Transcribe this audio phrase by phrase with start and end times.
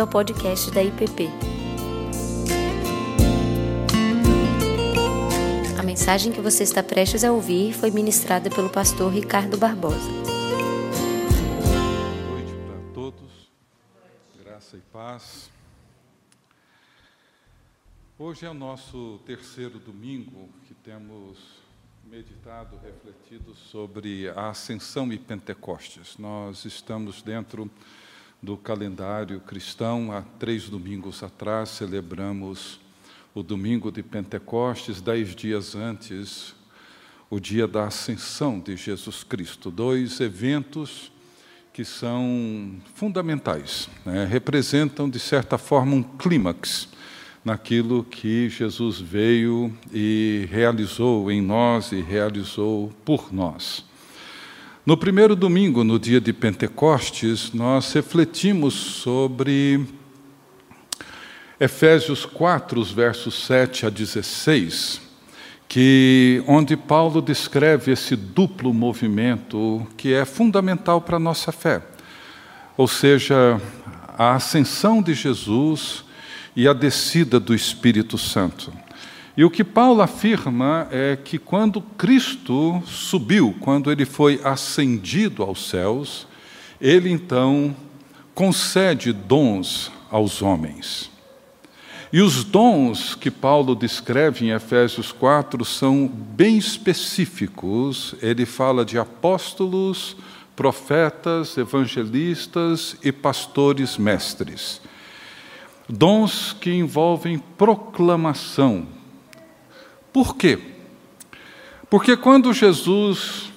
[0.00, 1.28] ao podcast da IPP.
[5.78, 9.98] A mensagem que você está prestes a ouvir foi ministrada pelo pastor Ricardo Barbosa.
[9.98, 10.22] Boa
[12.30, 13.50] noite para todos,
[14.42, 15.50] graça e paz.
[18.18, 21.38] Hoje é o nosso terceiro domingo que temos
[22.04, 26.16] meditado, refletido sobre a Ascensão e Pentecostes.
[26.18, 27.70] Nós estamos dentro
[28.42, 30.12] do calendário cristão.
[30.12, 32.80] Há três domingos atrás celebramos
[33.34, 36.54] o domingo de Pentecostes, dez dias antes,
[37.28, 39.70] o dia da ascensão de Jesus Cristo.
[39.70, 41.12] Dois eventos
[41.72, 44.24] que são fundamentais, né?
[44.24, 46.88] representam, de certa forma, um clímax
[47.44, 53.88] naquilo que Jesus veio e realizou em nós e realizou por nós.
[54.86, 59.84] No primeiro domingo, no dia de Pentecostes, nós refletimos sobre
[61.60, 65.02] Efésios 4, versos 7 a 16,
[65.68, 71.82] que onde Paulo descreve esse duplo movimento que é fundamental para a nossa fé.
[72.74, 73.60] Ou seja,
[74.16, 76.04] a ascensão de Jesus
[76.56, 78.72] e a descida do Espírito Santo.
[79.40, 85.66] E o que Paulo afirma é que quando Cristo subiu, quando ele foi ascendido aos
[85.66, 86.26] céus,
[86.78, 87.74] ele então
[88.34, 91.10] concede dons aos homens.
[92.12, 98.14] E os dons que Paulo descreve em Efésios 4 são bem específicos.
[98.20, 100.18] Ele fala de apóstolos,
[100.54, 104.82] profetas, evangelistas e pastores mestres.
[105.88, 108.99] Dons que envolvem proclamação,
[110.12, 110.58] por quê?
[111.88, 113.50] Porque quando Jesus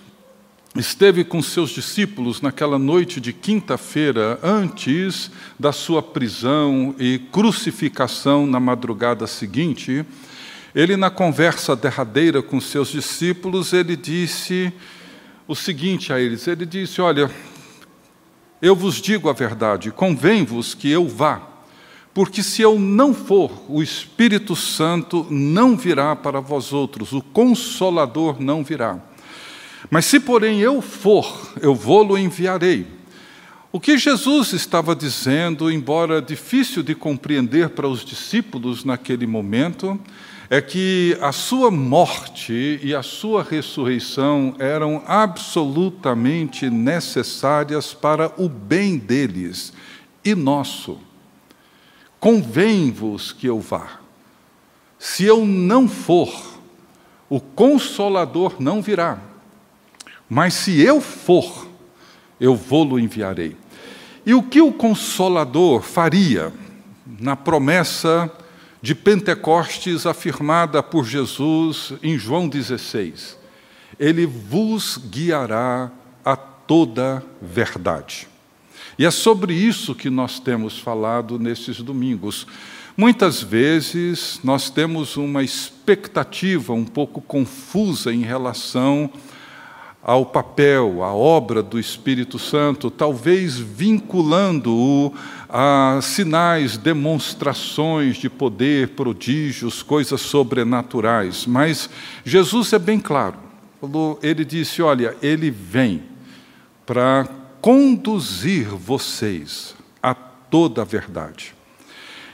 [0.75, 5.29] esteve com seus discípulos naquela noite de quinta-feira, antes
[5.59, 10.03] da sua prisão e crucificação na madrugada seguinte,
[10.73, 14.73] ele, na conversa derradeira com seus discípulos, ele disse
[15.47, 17.29] o seguinte a eles: ele disse, Olha,
[18.59, 21.52] eu vos digo a verdade, convém-vos que eu vá
[22.13, 28.39] porque se eu não for, o Espírito Santo não virá para vós outros, o Consolador
[28.39, 28.99] não virá.
[29.89, 32.85] Mas se, porém, eu for, eu vou-lo enviarei.
[33.71, 39.99] O que Jesus estava dizendo, embora difícil de compreender para os discípulos naquele momento,
[40.49, 48.99] é que a sua morte e a sua ressurreição eram absolutamente necessárias para o bem
[48.99, 49.73] deles
[50.23, 50.99] e nosso.
[52.23, 53.99] Convém-vos que eu vá.
[54.97, 56.31] Se eu não for,
[57.29, 59.19] o consolador não virá.
[60.29, 61.67] Mas se eu for,
[62.39, 63.57] eu vou-lo enviarei.
[64.25, 66.53] E o que o consolador faria
[67.19, 68.31] na promessa
[68.81, 73.37] de Pentecostes afirmada por Jesus em João 16?
[73.99, 75.91] Ele vos guiará
[76.23, 78.29] a toda verdade.
[78.97, 82.45] E é sobre isso que nós temos falado nesses domingos.
[82.95, 89.09] Muitas vezes nós temos uma expectativa um pouco confusa em relação
[90.03, 95.13] ao papel, à obra do Espírito Santo, talvez vinculando-o
[95.49, 101.45] a sinais, demonstrações de poder, prodígios, coisas sobrenaturais.
[101.45, 101.89] Mas
[102.25, 103.37] Jesus é bem claro.
[104.21, 106.03] Ele disse: Olha, ele vem
[106.85, 107.27] para
[107.63, 111.55] conduzir vocês a toda a verdade.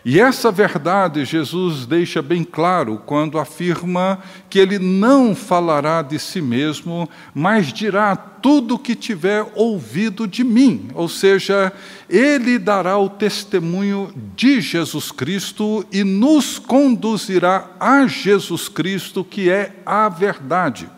[0.04, 6.42] E essa verdade Jesus deixa bem claro quando afirma que ele não falará de si
[6.42, 10.88] mesmo, mas dirá tudo o que tiver ouvido de mim.
[10.96, 11.72] Ou seja,
[12.10, 19.76] ele dará o testemunho de Jesus Cristo e nos conduzirá a Jesus Cristo, que é
[19.86, 20.90] a verdade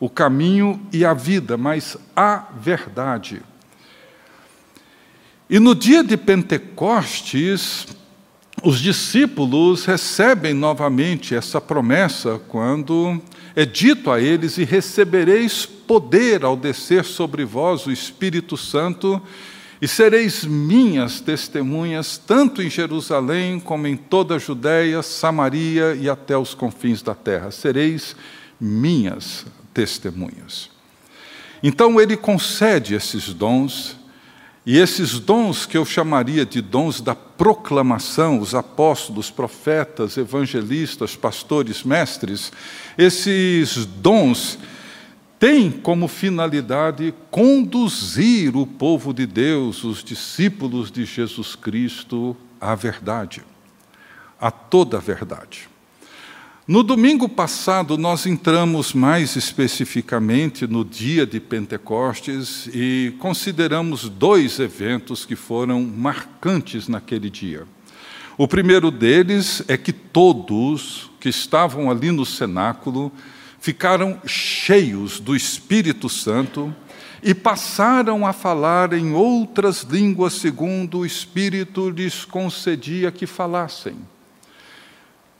[0.00, 3.42] o caminho e a vida, mas a verdade.
[5.50, 7.86] E no dia de Pentecostes,
[8.62, 13.20] os discípulos recebem novamente essa promessa quando
[13.56, 19.20] é dito a eles: E recebereis poder ao descer sobre vós o Espírito Santo,
[19.80, 26.36] e sereis minhas testemunhas, tanto em Jerusalém como em toda a Judéia, Samaria e até
[26.36, 27.50] os confins da terra.
[27.50, 28.14] Sereis
[28.60, 29.46] minhas
[29.78, 30.70] testemunhas.
[31.62, 33.96] Então ele concede esses dons,
[34.66, 41.84] e esses dons que eu chamaria de dons da proclamação, os apóstolos, profetas, evangelistas, pastores,
[41.84, 42.50] mestres,
[42.98, 44.58] esses dons
[45.38, 53.42] tem como finalidade conduzir o povo de Deus, os discípulos de Jesus Cristo, à verdade,
[54.40, 55.67] a toda a verdade.
[56.68, 65.24] No domingo passado, nós entramos mais especificamente no dia de Pentecostes e consideramos dois eventos
[65.24, 67.66] que foram marcantes naquele dia.
[68.36, 73.10] O primeiro deles é que todos que estavam ali no cenáculo
[73.58, 76.76] ficaram cheios do Espírito Santo
[77.22, 83.96] e passaram a falar em outras línguas segundo o Espírito lhes concedia que falassem.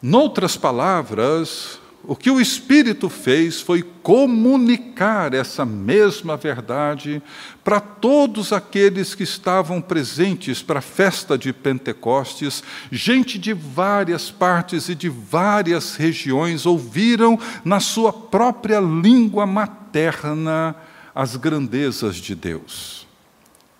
[0.00, 7.20] Noutras palavras, o que o Espírito fez foi comunicar essa mesma verdade
[7.64, 12.62] para todos aqueles que estavam presentes para a festa de Pentecostes.
[12.92, 20.76] Gente de várias partes e de várias regiões ouviram na sua própria língua materna
[21.12, 23.04] as grandezas de Deus.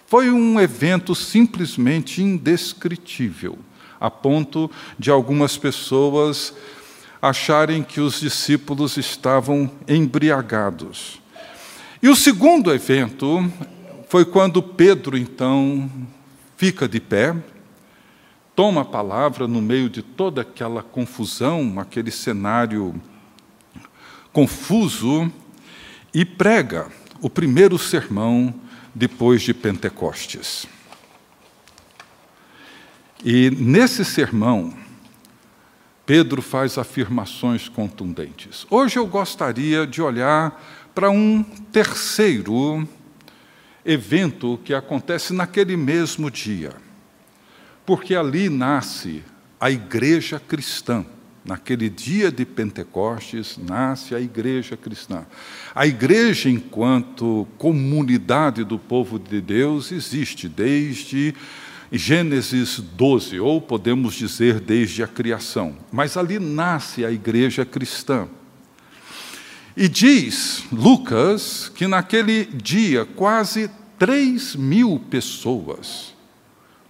[0.08, 3.58] Foi um evento simplesmente indescritível,
[4.00, 6.54] a ponto de algumas pessoas
[7.20, 11.20] acharem que os discípulos estavam embriagados.
[12.02, 13.50] E o segundo evento
[14.08, 15.90] foi quando Pedro, então,
[16.56, 17.34] fica de pé,
[18.54, 22.94] toma a palavra no meio de toda aquela confusão, aquele cenário
[24.32, 25.30] confuso,
[26.14, 26.86] e prega
[27.20, 28.54] o primeiro sermão
[28.94, 30.66] depois de Pentecostes.
[33.24, 34.72] E nesse sermão,
[36.06, 38.64] Pedro faz afirmações contundentes.
[38.70, 42.88] Hoje eu gostaria de olhar para um terceiro
[43.84, 46.72] evento que acontece naquele mesmo dia,
[47.84, 49.24] porque ali nasce
[49.60, 51.04] a igreja cristã.
[51.44, 55.26] Naquele dia de Pentecostes nasce a igreja cristã.
[55.74, 61.34] A igreja, enquanto comunidade do povo de Deus, existe desde
[61.90, 65.76] Gênesis 12, ou podemos dizer desde a criação.
[65.90, 68.28] Mas ali nasce a igreja cristã.
[69.76, 76.14] E diz Lucas que naquele dia quase 3 mil pessoas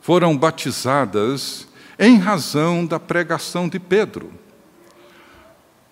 [0.00, 1.68] foram batizadas
[1.98, 4.32] em razão da pregação de Pedro.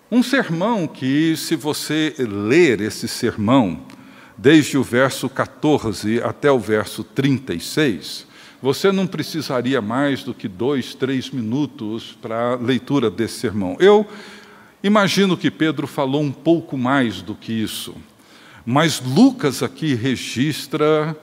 [0.09, 3.85] Um sermão que, se você ler esse sermão,
[4.37, 8.25] desde o verso 14 até o verso 36,
[8.67, 13.77] você não precisaria mais do que dois, três minutos para a leitura desse sermão.
[13.79, 14.05] Eu
[14.83, 17.95] imagino que Pedro falou um pouco mais do que isso,
[18.65, 21.15] mas Lucas aqui registra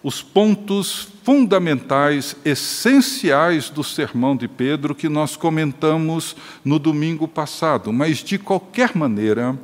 [0.00, 7.92] os pontos fundamentais, essenciais do sermão de Pedro que nós comentamos no domingo passado.
[7.92, 9.58] Mas, de qualquer maneira,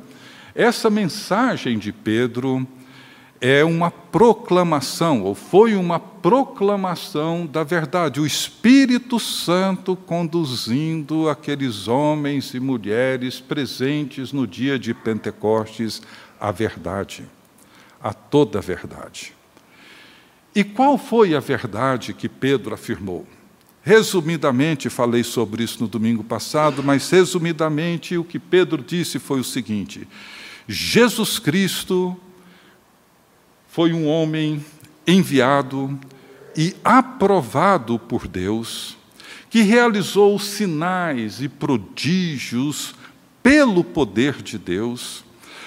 [0.53, 2.67] essa mensagem de Pedro
[3.41, 12.53] é uma proclamação, ou foi uma proclamação da verdade, o Espírito Santo conduzindo aqueles homens
[12.53, 16.01] e mulheres presentes no dia de Pentecostes
[16.39, 17.25] à verdade,
[18.01, 19.33] a toda a verdade.
[20.53, 23.25] E qual foi a verdade que Pedro afirmou?
[23.81, 29.43] Resumidamente, falei sobre isso no domingo passado, mas resumidamente o que Pedro disse foi o
[29.43, 30.05] seguinte:
[30.67, 32.17] Jesus Cristo
[33.69, 34.63] foi um homem
[35.05, 35.97] enviado
[36.57, 38.97] e aprovado por Deus,
[39.49, 42.95] que realizou sinais e prodígios
[43.41, 45.23] pelo poder de Deus,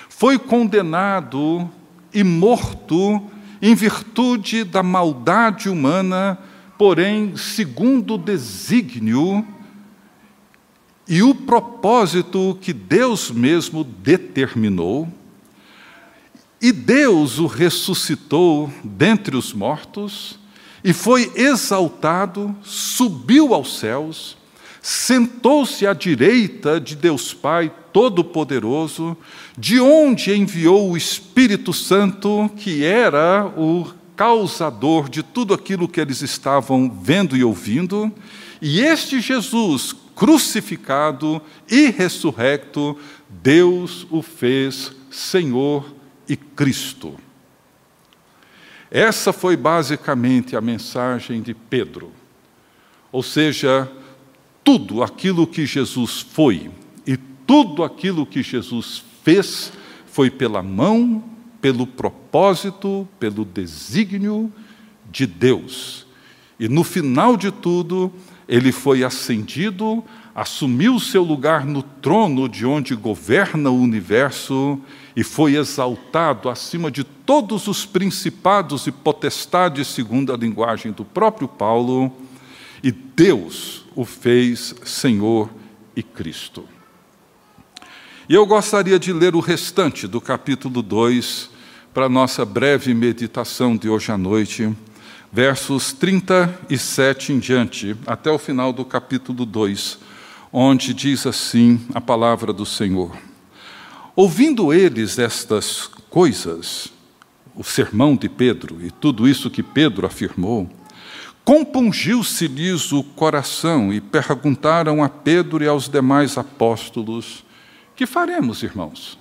[0.09, 1.71] foi condenado
[2.13, 3.23] e morto
[3.61, 6.39] em virtude da maldade humana,
[6.77, 9.47] porém, segundo o desígnio
[11.09, 15.09] e o propósito que Deus mesmo determinou
[16.63, 20.39] e Deus o ressuscitou dentre os mortos,
[20.85, 24.37] e foi exaltado, subiu aos céus,
[24.81, 29.17] sentou-se à direita de Deus Pai Todo-Poderoso,
[29.59, 36.23] de onde enviou o Espírito Santo, que era o causador de tudo aquilo que eles
[36.23, 38.11] estavam vendo e ouvindo,
[38.61, 42.97] e este Jesus crucificado e ressurrecto,
[43.29, 45.92] Deus o fez Senhor
[46.29, 47.19] e Cristo.
[48.91, 52.13] Essa foi basicamente a mensagem de Pedro.
[53.11, 53.91] Ou seja,
[54.63, 56.71] tudo aquilo que Jesus foi
[57.07, 59.73] e tudo aquilo que Jesus fez
[60.07, 61.25] foi pela mão,
[61.61, 64.53] pelo propósito, pelo desígnio
[65.11, 66.07] de Deus.
[66.61, 68.13] E no final de tudo,
[68.47, 74.81] ele foi ascendido, assumiu seu lugar no trono de onde governa o universo
[75.15, 81.47] e foi exaltado acima de todos os principados e potestades, segundo a linguagem do próprio
[81.47, 82.11] Paulo,
[82.83, 85.51] e Deus o fez Senhor
[85.95, 86.65] e Cristo.
[88.29, 91.51] E eu gostaria de ler o restante do capítulo 2
[91.93, 94.73] para nossa breve meditação de hoje à noite,
[95.31, 99.99] versos 37 em diante, até o final do capítulo 2,
[100.53, 103.17] onde diz assim a palavra do Senhor.
[104.15, 106.93] Ouvindo eles estas coisas,
[107.55, 110.69] o sermão de Pedro e tudo isso que Pedro afirmou,
[111.45, 117.43] compungiu-se-lhes o coração e perguntaram a Pedro e aos demais apóstolos:
[117.97, 119.19] Que faremos, irmãos?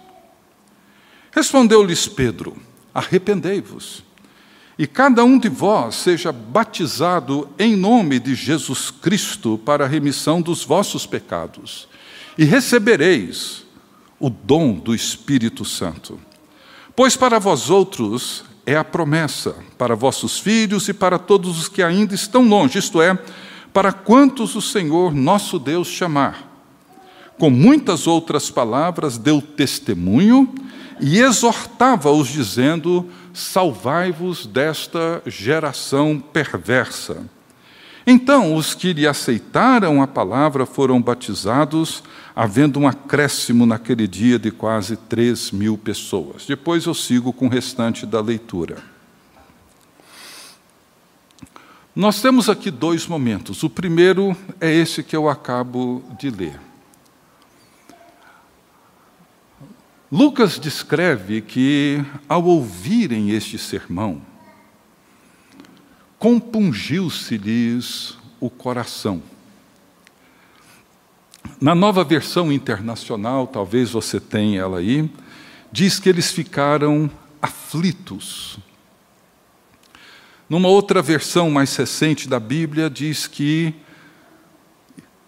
[1.32, 2.58] Respondeu-lhes Pedro:
[2.94, 4.04] Arrependei-vos,
[4.82, 10.42] e cada um de vós seja batizado em nome de Jesus Cristo para a remissão
[10.42, 11.88] dos vossos pecados,
[12.36, 13.64] e recebereis
[14.20, 16.20] o dom do Espírito Santo.
[16.96, 21.84] Pois para vós outros é a promessa, para vossos filhos e para todos os que
[21.84, 23.16] ainda estão longe, isto é,
[23.72, 26.66] para quantos o Senhor nosso Deus chamar.
[27.38, 30.52] Com muitas outras palavras, deu testemunho
[31.00, 37.26] e exortava-os, dizendo: Salvai-vos desta geração perversa.
[38.06, 42.04] Então, os que lhe aceitaram a palavra foram batizados,
[42.36, 46.46] havendo um acréscimo naquele dia de quase três mil pessoas.
[46.46, 48.78] Depois eu sigo com o restante da leitura.
[51.96, 53.64] Nós temos aqui dois momentos.
[53.64, 56.71] O primeiro é esse que eu acabo de ler.
[60.12, 64.22] Lucas descreve que, ao ouvirem este sermão,
[66.20, 69.24] compungiu-se-lhes o coração.
[71.62, 75.10] Na nova versão internacional, talvez você tenha ela aí,
[75.72, 77.10] diz que eles ficaram
[77.42, 78.60] aflitos.
[80.50, 83.74] Numa outra versão mais recente da Bíblia, diz que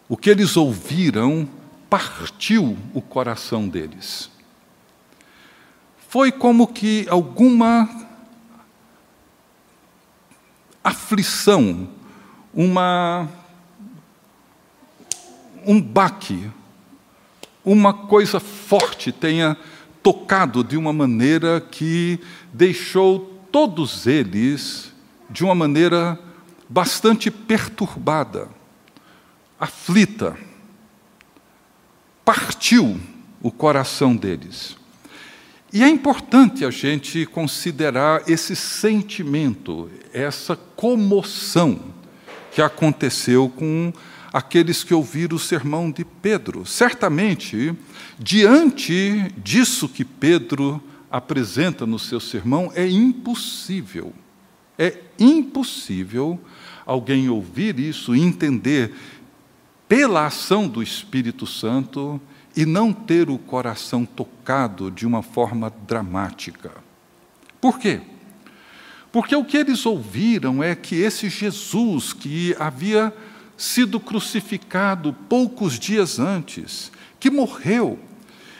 [0.09, 1.47] o que eles ouviram
[1.89, 4.32] partiu o coração deles.
[6.13, 7.89] Foi como que alguma
[10.83, 11.89] aflição,
[12.53, 13.27] uma
[15.65, 16.51] um baque,
[17.65, 19.57] uma coisa forte tenha
[20.03, 22.19] tocado de uma maneira que
[22.53, 24.93] deixou todos eles
[25.31, 26.19] de uma maneira
[26.69, 28.49] bastante perturbada,
[29.59, 30.37] aflita.
[32.23, 33.01] Partiu
[33.41, 34.82] o coração deles.
[35.73, 41.79] E é importante a gente considerar esse sentimento, essa comoção
[42.51, 43.91] que aconteceu com
[44.31, 46.63] aqueles que ouviram o sermão de Pedro.
[46.63, 47.73] Certamente,
[48.19, 54.13] diante disso que Pedro apresenta no seu sermão, é impossível,
[54.77, 56.39] é impossível
[56.85, 58.93] alguém ouvir isso e entender
[59.87, 62.21] pela ação do Espírito Santo
[62.55, 66.71] e não ter o coração tocado de uma forma dramática.
[67.59, 68.01] Por quê?
[69.11, 73.13] Porque o que eles ouviram é que esse Jesus que havia
[73.55, 77.99] sido crucificado poucos dias antes, que morreu,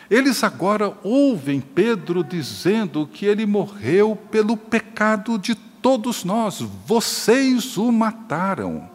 [0.09, 7.91] eles agora ouvem Pedro dizendo que ele morreu pelo pecado de todos nós, vocês o
[7.91, 8.89] mataram.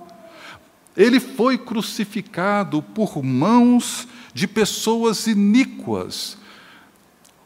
[0.97, 4.07] Ele foi crucificado por mãos
[4.39, 6.39] de pessoas iníquas,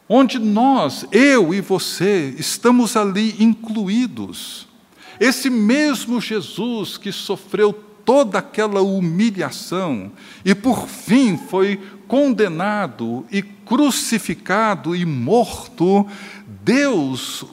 [0.07, 4.67] onde nós, eu e você, estamos ali incluídos.
[5.19, 7.73] Esse mesmo Jesus que sofreu
[8.05, 10.11] toda aquela humilhação
[10.45, 16.05] e por fim foi condenado e crucificado e morto,
[16.63, 17.43] Deus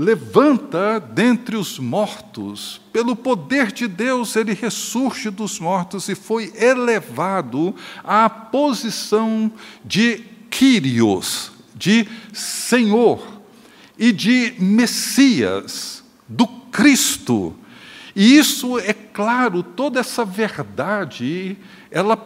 [0.00, 2.80] levanta dentre os mortos.
[2.90, 9.52] Pelo poder de Deus, ele ressurge dos mortos e foi elevado à posição
[9.84, 13.22] de Quírios, de Senhor
[13.98, 17.54] e de Messias, do Cristo.
[18.16, 21.58] E isso é claro, toda essa verdade,
[21.90, 22.16] ela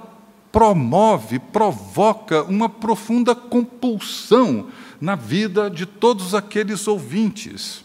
[0.54, 4.68] promove, provoca uma profunda compulsão
[5.00, 7.82] na vida de todos aqueles ouvintes.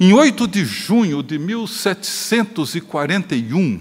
[0.00, 3.80] Em 8 de junho de 1741,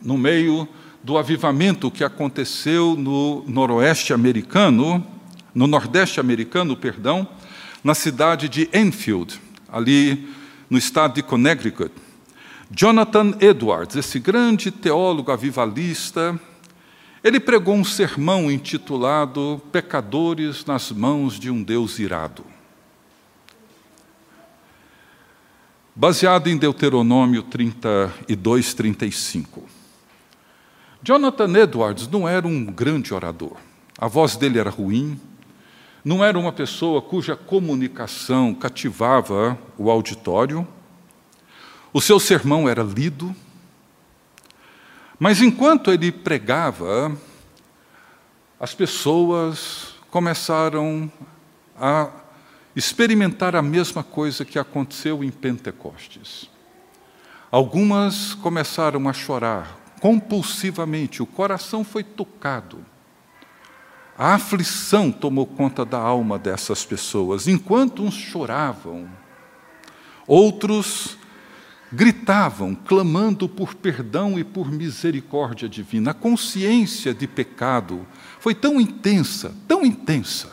[0.00, 0.68] no meio
[1.02, 5.04] do avivamento que aconteceu no noroeste americano,
[5.52, 7.26] no nordeste americano, perdão,
[7.82, 10.28] na cidade de Enfield, ali
[10.70, 11.90] no estado de Connecticut,
[12.70, 16.38] Jonathan Edwards, esse grande teólogo avivalista,
[17.22, 22.44] ele pregou um sermão intitulado Pecadores nas mãos de um Deus irado.
[25.94, 29.64] Baseado em Deuteronômio 32, 35.
[31.02, 33.56] Jonathan Edwards não era um grande orador.
[33.98, 35.20] A voz dele era ruim,
[36.04, 40.66] não era uma pessoa cuja comunicação cativava o auditório.
[41.92, 43.34] O seu sermão era lido,
[45.18, 47.16] mas enquanto ele pregava,
[48.58, 51.10] as pessoas começaram
[51.76, 52.10] a
[52.76, 56.48] experimentar a mesma coisa que aconteceu em Pentecostes.
[57.50, 62.84] Algumas começaram a chorar compulsivamente, o coração foi tocado.
[64.16, 67.46] A aflição tomou conta da alma dessas pessoas.
[67.46, 69.08] Enquanto uns choravam,
[70.26, 71.16] outros
[71.92, 76.12] gritavam, clamando por perdão e por misericórdia divina.
[76.12, 78.06] A consciência de pecado
[78.38, 80.50] foi tão intensa, tão intensa,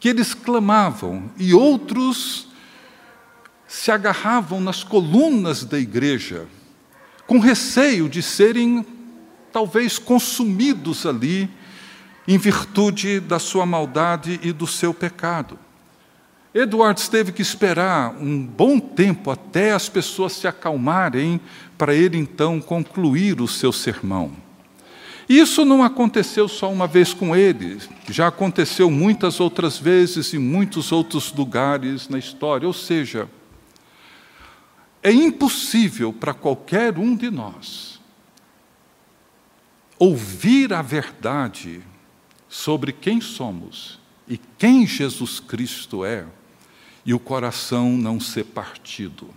[0.00, 2.48] que eles clamavam e outros
[3.66, 6.46] se agarravam nas colunas da igreja,
[7.26, 8.86] com receio de serem
[9.52, 11.50] talvez consumidos ali
[12.28, 15.58] em virtude da sua maldade e do seu pecado.
[16.58, 21.38] Edwards teve que esperar um bom tempo até as pessoas se acalmarem
[21.76, 24.32] para ele então concluir o seu sermão.
[25.28, 30.92] Isso não aconteceu só uma vez com ele, já aconteceu muitas outras vezes em muitos
[30.92, 32.66] outros lugares na história.
[32.66, 33.28] Ou seja,
[35.02, 38.00] é impossível para qualquer um de nós
[39.98, 41.82] ouvir a verdade
[42.48, 46.24] sobre quem somos e quem Jesus Cristo é
[47.06, 49.28] e o coração não ser partido,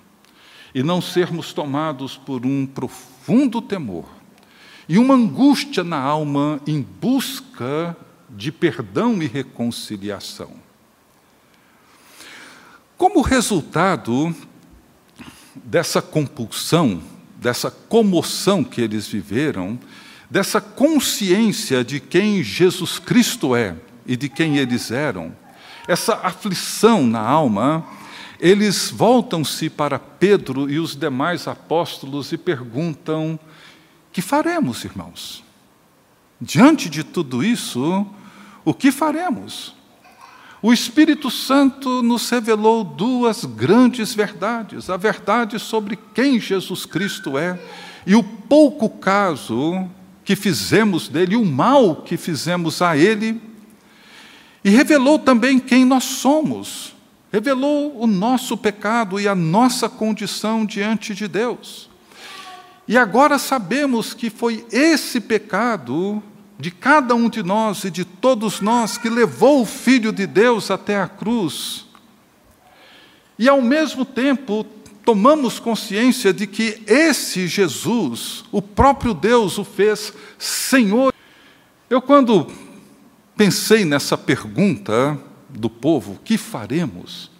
[0.76, 4.20] e não sermos tomados por um profundo temor
[4.90, 7.96] e uma angústia na alma em busca
[8.28, 10.52] de perdão e reconciliação.
[12.98, 14.36] Como resultado
[15.56, 17.04] dessa compulsão,
[17.36, 19.80] dessa comoção que eles viveram,
[20.28, 23.76] dessa consciência de quem Jesus Cristo é
[24.08, 25.36] e de quem eles eram,
[25.90, 27.84] essa aflição na alma,
[28.40, 33.40] eles voltam-se para Pedro e os demais apóstolos e perguntam:
[34.14, 35.44] que faremos, irmãos?
[36.40, 38.06] Diante de tudo isso,
[38.64, 39.76] o que faremos?
[40.62, 47.60] O Espírito Santo nos revelou duas grandes verdades: a verdade sobre quem Jesus Cristo é
[48.06, 49.90] e o pouco caso
[50.24, 53.49] que fizemos dele, o mal que fizemos a ele
[54.64, 56.96] e revelou também quem nós somos,
[57.32, 61.90] revelou o nosso pecado e a nossa condição diante de Deus.
[62.88, 66.24] E agora sabemos que foi esse pecado
[66.58, 70.70] de cada um de nós e de todos nós que levou o Filho de Deus
[70.70, 71.86] até a cruz.
[73.38, 74.66] E ao mesmo tempo,
[75.06, 81.14] tomamos consciência de que esse Jesus, o próprio Deus, o fez Senhor.
[81.90, 82.52] Eu, quando
[83.40, 87.32] pensei nessa pergunta do povo: que faremos?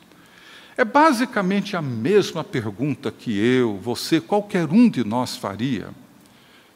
[0.78, 5.90] É basicamente a mesma pergunta que eu, você, qualquer um de nós faria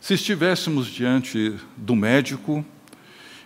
[0.02, 2.66] se estivéssemos diante do médico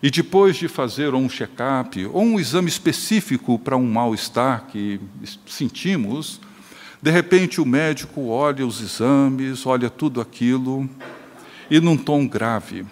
[0.01, 4.99] e depois de fazer um check-up ou um exame específico para um mal-estar que
[5.45, 6.41] sentimos,
[6.99, 10.89] de repente o médico olha os exames, olha tudo aquilo
[11.69, 12.83] e num tom grave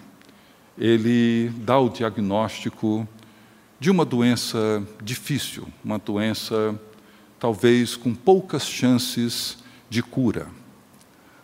[0.78, 3.08] ele dá o diagnóstico
[3.78, 6.78] de uma doença difícil, uma doença
[7.38, 9.58] talvez com poucas chances
[9.88, 10.48] de cura,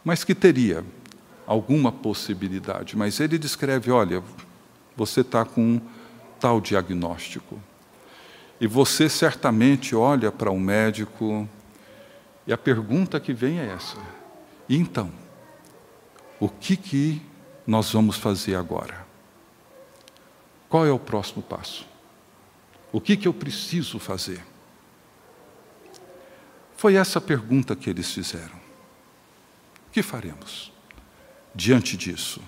[0.05, 0.85] mas que teria
[1.47, 2.97] alguma possibilidade.
[2.97, 4.23] Mas ele descreve: olha,
[4.97, 5.81] você está com
[6.41, 7.61] tal diagnóstico.
[8.61, 11.49] E você certamente olha para um médico
[12.47, 13.99] e a pergunta que vem é essa:
[14.69, 15.11] então,
[16.41, 17.23] o que, que
[17.67, 19.02] nós vamos fazer agora?
[20.73, 21.87] Qual é o próximo passo?
[22.91, 24.43] O que, que eu preciso fazer?
[26.79, 28.57] Foi essa pergunta que eles fizeram.
[29.87, 30.73] O que faremos
[31.55, 32.41] diante disso?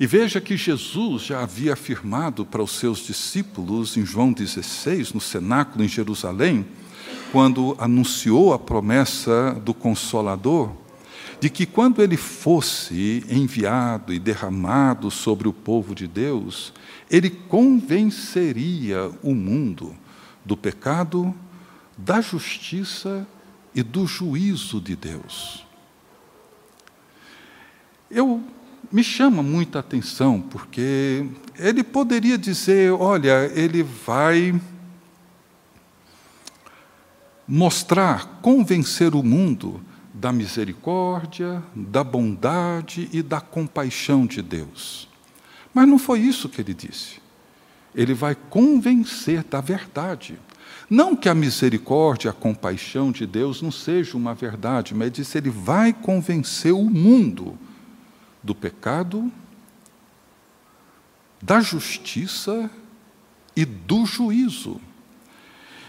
[0.00, 5.20] E veja que Jesus já havia afirmado para os seus discípulos em João 16, no
[5.20, 6.66] cenáculo em Jerusalém,
[7.30, 10.72] quando anunciou a promessa do Consolador,
[11.40, 16.72] de que quando ele fosse enviado e derramado sobre o povo de Deus,
[17.10, 19.96] ele convenceria o mundo
[20.44, 21.34] do pecado,
[21.96, 23.26] da justiça
[23.74, 25.64] e do juízo de Deus.
[28.10, 28.42] Eu
[28.90, 34.58] me chama muita atenção, porque ele poderia dizer: olha, ele vai
[37.46, 39.80] mostrar, convencer o mundo
[40.18, 45.08] da misericórdia, da bondade e da compaixão de Deus.
[45.72, 47.20] Mas não foi isso que ele disse.
[47.94, 50.36] Ele vai convencer da verdade.
[50.90, 55.38] Não que a misericórdia, a compaixão de Deus não seja uma verdade, mas ele disse:
[55.38, 57.56] ele vai convencer o mundo
[58.42, 59.30] do pecado,
[61.40, 62.68] da justiça
[63.54, 64.80] e do juízo.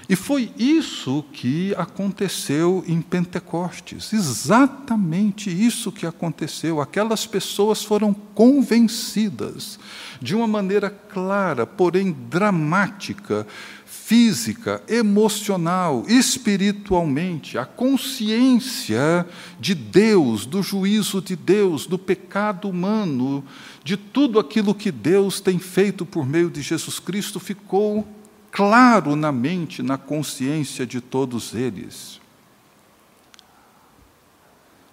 [0.10, 6.82] E foi isso que aconteceu em Pentecostes, exatamente isso que aconteceu.
[6.82, 9.78] Aquelas pessoas foram convencidas
[10.20, 13.46] de uma maneira clara, porém dramática,
[13.86, 19.28] física, emocional, espiritualmente, a consciência
[19.60, 23.44] de Deus, do juízo de Deus, do pecado humano,
[23.84, 28.08] de tudo aquilo que Deus tem feito por meio de Jesus Cristo ficou
[28.52, 32.20] claro na mente, na consciência de todos eles.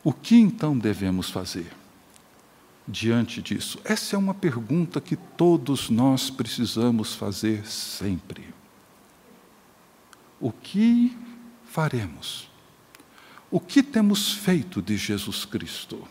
[0.04, 1.72] O que então devemos fazer
[2.86, 3.80] diante disso?
[3.84, 8.56] Essa é uma pergunta que todos nós precisamos fazer sempre
[10.40, 11.16] o que
[11.64, 12.48] faremos?
[13.50, 16.06] O que temos feito de Jesus Cristo?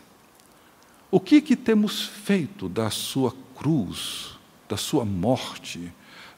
[1.10, 4.36] O que, que temos feito da sua cruz,
[4.68, 5.92] da sua morte,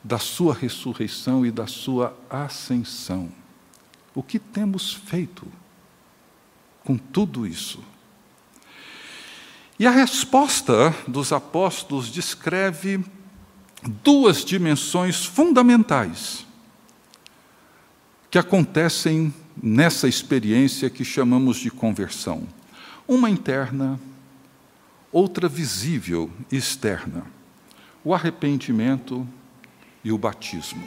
[0.09, 3.31] da sua ressurreição e da sua ascensão?
[4.14, 5.47] O que temos feito
[6.83, 7.85] com tudo isso?
[9.79, 13.05] E a resposta dos apóstolos descreve
[14.03, 16.47] duas dimensões fundamentais
[18.31, 22.49] que acontecem nessa experiência que chamamos de conversão.
[23.07, 24.01] Uma interna,
[25.12, 27.27] outra visível e externa.
[28.03, 29.29] O arrependimento
[30.05, 30.83] e o batismo.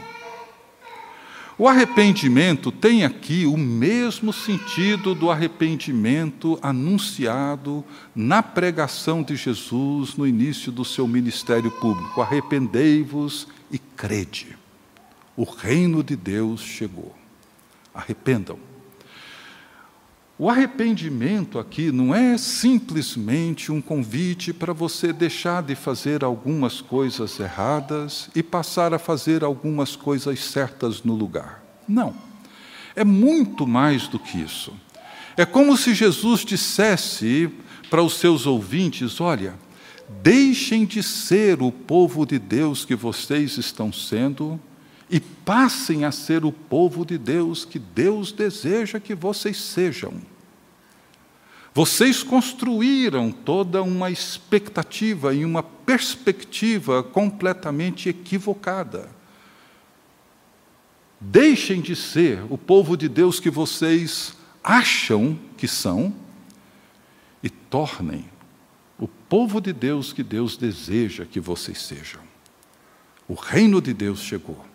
[1.58, 7.84] O arrependimento tem aqui o mesmo sentido do arrependimento anunciado
[8.16, 12.22] na pregação de Jesus no início do seu ministério público.
[12.22, 14.58] Arrependei-vos e crede.
[15.36, 17.16] O reino de Deus chegou
[17.94, 18.58] arrependam.
[20.44, 27.40] O arrependimento aqui não é simplesmente um convite para você deixar de fazer algumas coisas
[27.40, 31.64] erradas e passar a fazer algumas coisas certas no lugar.
[31.88, 32.16] Não.
[32.96, 34.74] É muito mais do que isso.
[35.38, 37.48] É como se Jesus dissesse
[37.88, 39.54] para os seus ouvintes: olha,
[40.24, 44.60] deixem de ser o povo de Deus que vocês estão sendo
[45.08, 50.31] e passem a ser o povo de Deus que Deus deseja que vocês sejam.
[51.74, 59.10] Vocês construíram toda uma expectativa e uma perspectiva completamente equivocada.
[61.20, 66.14] Deixem de ser o povo de Deus que vocês acham que são
[67.42, 68.26] e tornem
[69.00, 72.22] o povo de Deus que Deus deseja que vocês sejam.
[73.28, 74.72] O reino de Deus chegou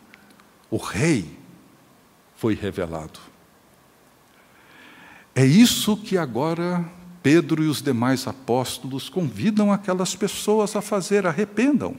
[0.71, 1.39] o Rei
[2.35, 3.21] foi revelado.
[5.37, 6.85] É isso que agora
[7.23, 11.95] Pedro e os demais apóstolos convidam aquelas pessoas a fazer, arrependam.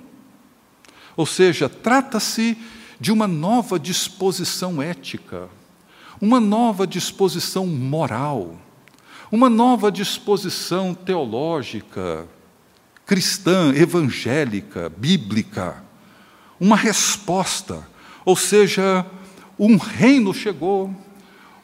[1.16, 2.58] Ou seja, trata-se
[3.00, 5.48] de uma nova disposição ética,
[6.20, 8.58] uma nova disposição moral,
[9.32, 12.28] uma nova disposição teológica,
[13.06, 15.84] cristã, evangélica, bíblica,
[16.60, 17.88] uma resposta
[18.28, 19.06] ou seja,
[19.58, 20.94] um reino chegou,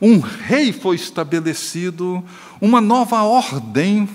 [0.05, 2.21] um rei foi estabelecido,
[2.59, 4.09] uma nova ordem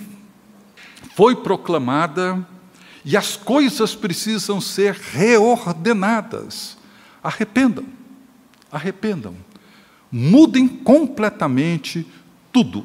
[1.17, 2.47] foi proclamada
[3.03, 6.77] e as coisas precisam ser reordenadas.
[7.23, 7.87] Arrependam,
[8.71, 9.35] arrependam,
[10.13, 12.07] mudem completamente
[12.53, 12.85] tudo.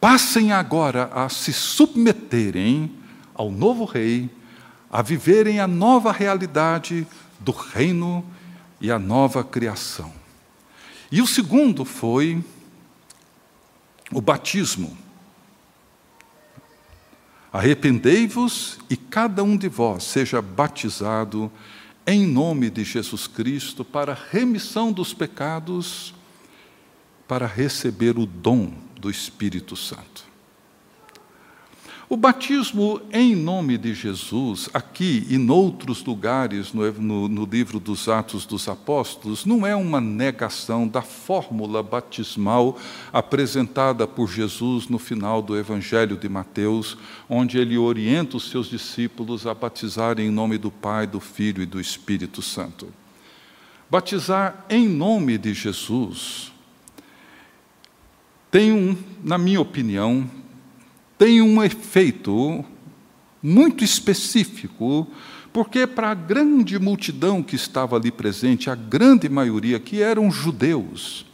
[0.00, 2.90] Passem agora a se submeterem
[3.34, 4.30] ao novo rei
[4.90, 7.06] a viverem a nova realidade
[7.38, 8.24] do reino
[8.80, 10.17] e a nova criação.
[11.10, 12.44] E o segundo foi
[14.12, 14.96] o batismo.
[17.50, 21.50] Arrependei-vos e cada um de vós seja batizado
[22.06, 26.14] em nome de Jesus Cristo para remissão dos pecados,
[27.26, 30.27] para receber o dom do Espírito Santo.
[32.10, 38.08] O batismo em nome de Jesus, aqui e noutros lugares no, no, no, livro dos
[38.08, 42.78] Atos dos Apóstolos, não é uma negação da fórmula batismal
[43.12, 46.96] apresentada por Jesus no final do Evangelho de Mateus,
[47.28, 51.66] onde ele orienta os seus discípulos a batizarem em nome do Pai, do Filho e
[51.66, 52.88] do Espírito Santo.
[53.90, 56.50] Batizar em nome de Jesus
[58.50, 60.26] tem um, na minha opinião,
[61.18, 62.64] tem um efeito
[63.42, 65.06] muito específico,
[65.52, 71.26] porque para a grande multidão que estava ali presente, a grande maioria que eram judeus,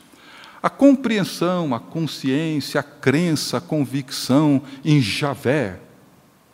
[0.63, 5.81] a compreensão, a consciência, a crença, a convicção em Javé,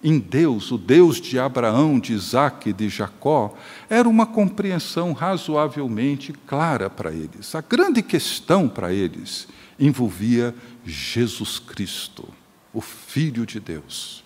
[0.02, 3.54] em Deus, o Deus de Abraão, de Isaac e de Jacó,
[3.88, 7.54] era uma compreensão razoavelmente clara para eles.
[7.54, 9.46] A grande questão para eles
[9.78, 12.39] envolvia Jesus Cristo
[12.72, 14.22] o Filho de Deus,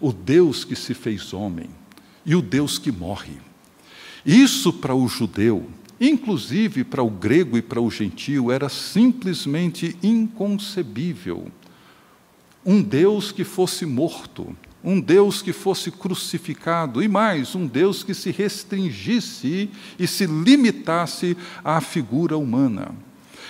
[0.00, 1.70] o Deus que se fez homem
[2.24, 3.38] e o Deus que morre.
[4.24, 5.68] Isso para o judeu,
[6.00, 11.50] inclusive para o grego e para o gentio, era simplesmente inconcebível.
[12.64, 18.14] Um Deus que fosse morto, um Deus que fosse crucificado, e mais, um Deus que
[18.14, 22.94] se restringisse e se limitasse à figura humana.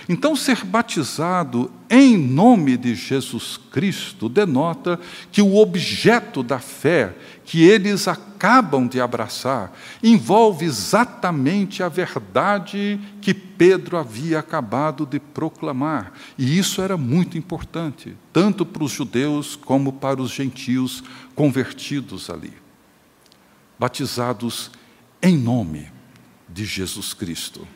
[0.07, 5.01] Então, ser batizado em nome de Jesus Cristo denota
[5.33, 13.33] que o objeto da fé que eles acabam de abraçar envolve exatamente a verdade que
[13.33, 16.13] Pedro havia acabado de proclamar.
[16.37, 21.03] E isso era muito importante, tanto para os judeus como para os gentios
[21.35, 22.53] convertidos ali.
[23.79, 24.71] Batizados
[25.23, 25.91] em nome
[26.49, 27.67] de Jesus Cristo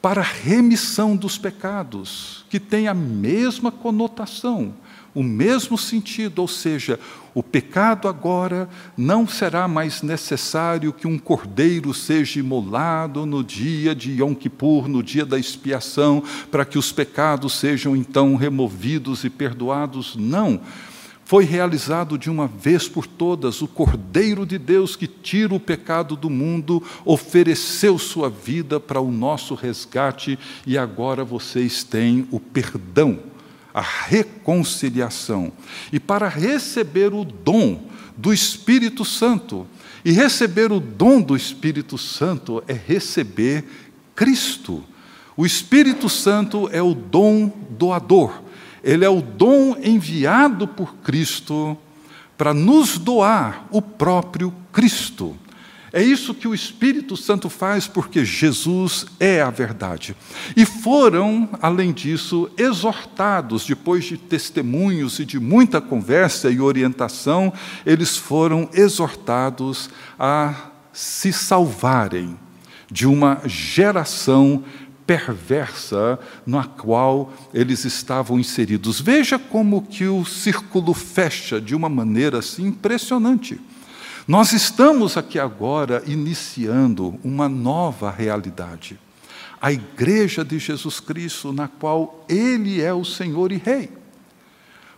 [0.00, 4.72] para remissão dos pecados, que tem a mesma conotação,
[5.14, 6.98] o mesmo sentido, ou seja,
[7.34, 14.20] o pecado agora não será mais necessário que um cordeiro seja imolado no dia de
[14.20, 20.16] Yom Kippur, no dia da expiação, para que os pecados sejam então removidos e perdoados.
[20.16, 20.60] Não
[21.30, 23.62] foi realizado de uma vez por todas.
[23.62, 29.12] O Cordeiro de Deus que tira o pecado do mundo ofereceu sua vida para o
[29.12, 33.20] nosso resgate e agora vocês têm o perdão,
[33.72, 35.52] a reconciliação.
[35.92, 37.80] E para receber o dom
[38.16, 39.68] do Espírito Santo,
[40.04, 43.64] e receber o dom do Espírito Santo é receber
[44.16, 44.82] Cristo.
[45.36, 48.49] O Espírito Santo é o dom doador
[48.82, 51.76] ele é o dom enviado por Cristo
[52.36, 55.36] para nos doar o próprio Cristo.
[55.92, 60.16] É isso que o Espírito Santo faz, porque Jesus é a verdade.
[60.56, 67.52] E foram, além disso, exortados, depois de testemunhos e de muita conversa e orientação,
[67.84, 70.54] eles foram exortados a
[70.92, 72.38] se salvarem
[72.90, 74.62] de uma geração
[75.10, 79.00] perversa na qual eles estavam inseridos.
[79.00, 83.60] Veja como que o círculo fecha de uma maneira assim impressionante.
[84.28, 89.00] Nós estamos aqui agora iniciando uma nova realidade.
[89.60, 93.90] A igreja de Jesus Cristo, na qual Ele é o Senhor e Rei.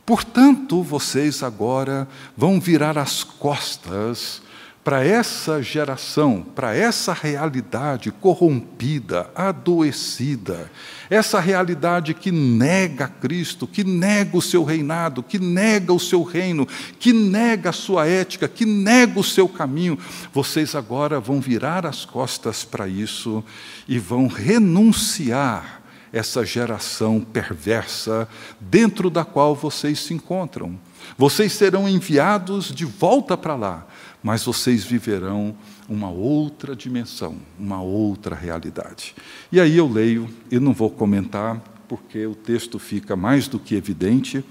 [0.05, 4.43] Portanto, vocês agora vão virar as costas
[4.85, 10.71] para essa geração, para essa realidade corrompida, adoecida,
[11.09, 16.67] essa realidade que nega Cristo, que nega o seu reinado, que nega o seu reino,
[16.99, 19.97] que nega a sua ética, que nega o seu caminho,
[20.33, 23.45] vocês agora vão virar as costas para isso
[23.87, 25.81] e vão renunciar
[26.13, 28.29] essa geração perversa
[28.61, 30.79] dentro da qual vocês se encontram.
[31.17, 33.87] Vocês serão enviados de volta para lá
[34.23, 35.55] mas vocês viverão
[35.89, 39.15] uma outra dimensão, uma outra realidade.
[39.51, 43.75] E aí eu leio, e não vou comentar, porque o texto fica mais do que
[43.75, 44.45] evidente.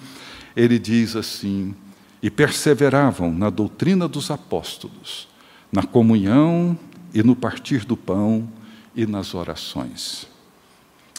[0.56, 1.74] Ele diz assim:
[2.22, 5.28] E perseveravam na doutrina dos apóstolos,
[5.72, 6.78] na comunhão
[7.14, 8.48] e no partir do pão
[8.94, 10.28] e nas orações.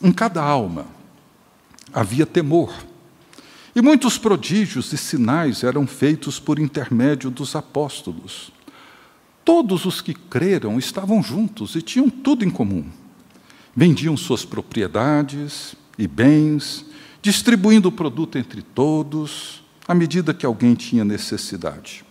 [0.03, 0.85] Em cada alma
[1.93, 2.73] havia temor.
[3.75, 8.53] E muitos prodígios e sinais eram feitos por intermédio dos apóstolos.
[9.45, 12.85] Todos os que creram estavam juntos e tinham tudo em comum.
[13.75, 16.85] Vendiam suas propriedades e bens,
[17.23, 22.05] distribuindo o produto entre todos, à medida que alguém tinha necessidade.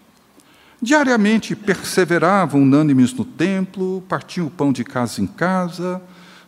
[0.82, 6.02] Diariamente perseveravam unânimes no templo, partiam o pão de casa em casa,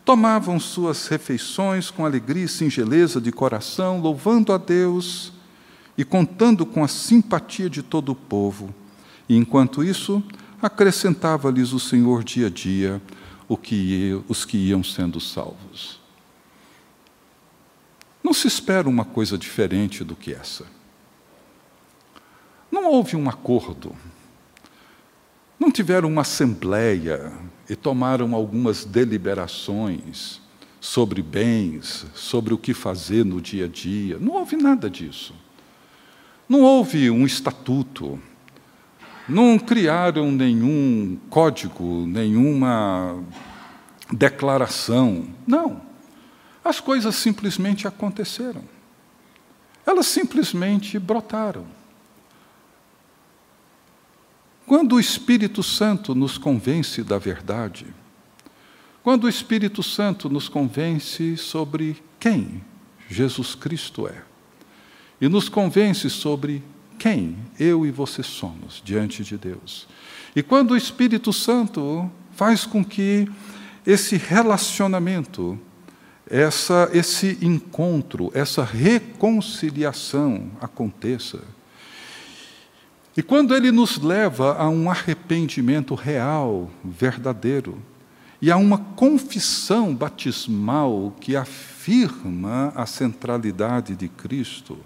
[0.05, 5.31] tomavam suas refeições com alegria e singeleza de coração, louvando a Deus
[5.97, 8.73] e contando com a simpatia de todo o povo.
[9.29, 10.21] E enquanto isso,
[10.61, 13.01] acrescentava-lhes o Senhor dia a dia
[13.47, 15.99] o que, os que iam sendo salvos.
[18.23, 20.65] Não se espera uma coisa diferente do que essa.
[22.71, 23.95] Não houve um acordo.
[25.59, 27.31] Não tiveram uma assembleia
[27.69, 30.41] e tomaram algumas deliberações
[30.79, 34.17] sobre bens, sobre o que fazer no dia a dia.
[34.19, 35.33] Não houve nada disso.
[36.47, 38.19] Não houve um estatuto.
[39.27, 43.23] Não criaram nenhum código, nenhuma
[44.11, 45.25] declaração.
[45.47, 45.81] Não.
[46.63, 48.63] As coisas simplesmente aconteceram.
[49.85, 51.65] Elas simplesmente brotaram.
[54.65, 57.85] Quando o Espírito Santo nos convence da verdade,
[59.03, 62.63] quando o Espírito Santo nos convence sobre quem
[63.09, 64.23] Jesus Cristo é,
[65.19, 66.63] e nos convence sobre
[66.97, 69.87] quem eu e você somos diante de Deus.
[70.33, 73.27] E quando o Espírito Santo faz com que
[73.85, 75.59] esse relacionamento,
[76.29, 81.41] essa, esse encontro, essa reconciliação aconteça,
[83.15, 87.79] e quando ele nos leva a um arrependimento real, verdadeiro,
[88.41, 94.77] e a uma confissão batismal que afirma a centralidade de Cristo,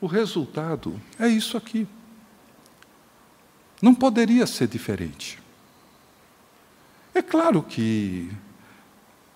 [0.00, 1.86] o resultado é isso aqui.
[3.80, 5.38] Não poderia ser diferente.
[7.14, 8.30] É claro que,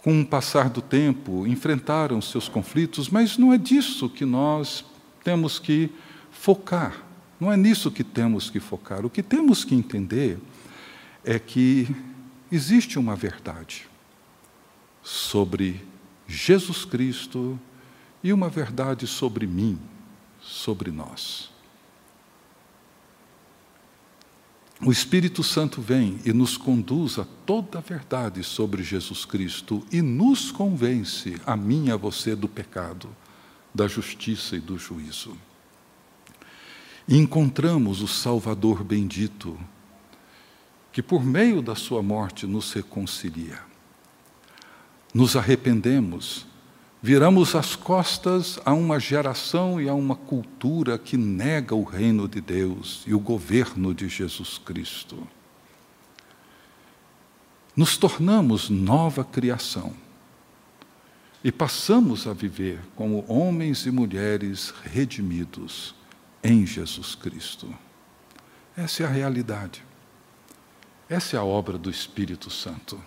[0.03, 4.85] com o passar do tempo, enfrentaram seus conflitos, mas não é disso que nós
[5.25, 5.91] temos que
[6.31, 7.10] focar.
[7.41, 9.07] Não é nisso que temos que focar.
[9.07, 10.39] O que temos que entender
[11.25, 11.89] é que
[12.53, 13.89] existe uma verdade
[15.03, 15.83] sobre
[16.29, 17.59] Jesus Cristo
[18.23, 19.79] e uma verdade sobre mim,
[20.41, 21.51] sobre nós.
[24.83, 30.01] O Espírito Santo vem e nos conduz a toda a verdade sobre Jesus Cristo e
[30.01, 33.15] nos convence, a mim e a você, do pecado,
[33.75, 35.37] da justiça e do juízo.
[37.11, 39.59] E encontramos o Salvador bendito,
[40.93, 43.59] que por meio da sua morte nos reconcilia.
[45.13, 46.47] Nos arrependemos,
[47.03, 52.41] viramos as costas a uma geração e a uma cultura que nega o reino de
[52.41, 55.27] Deus e o governo de Jesus Cristo.
[57.75, 59.93] Nos tornamos nova criação
[61.43, 65.99] e passamos a viver como homens e mulheres redimidos
[66.43, 67.73] em Jesus Cristo.
[68.77, 69.83] Essa é a realidade.
[71.09, 73.03] Essa é a obra do Espírito Santo.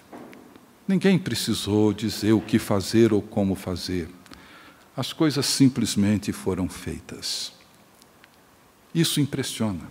[0.88, 4.10] Ninguém precisou dizer o que fazer ou como fazer.
[4.96, 7.54] As coisas simplesmente foram feitas.
[8.94, 9.90] Isso impressiona.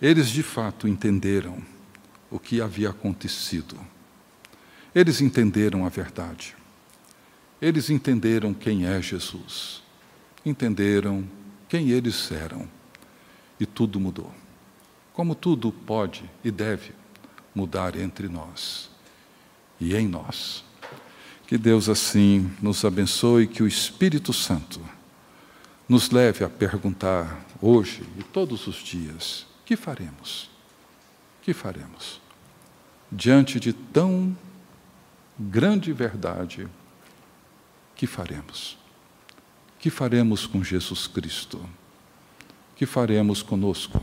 [0.00, 1.60] Eles de fato entenderam
[2.30, 3.76] o que havia acontecido.
[4.94, 6.54] Eles entenderam a verdade.
[7.60, 9.82] Eles entenderam quem é Jesus.
[10.44, 11.28] Entenderam
[11.68, 12.68] quem eles eram.
[13.60, 14.32] E tudo mudou.
[15.12, 16.92] Como tudo pode e deve
[17.54, 18.88] mudar entre nós
[19.80, 20.64] e em nós.
[21.46, 24.80] Que Deus assim nos abençoe, que o Espírito Santo
[25.88, 30.48] nos leve a perguntar hoje e todos os dias: que faremos?
[31.42, 32.20] Que faremos?
[33.10, 34.36] Diante de tão
[35.38, 36.68] grande verdade,
[37.96, 38.77] que faremos?
[39.78, 41.60] Que faremos com Jesus Cristo?
[42.76, 44.02] Que faremos conosco?